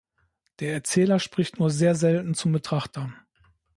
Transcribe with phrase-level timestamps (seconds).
[0.61, 3.13] Der Erzähler spricht nur sehr selten zum Betrachter.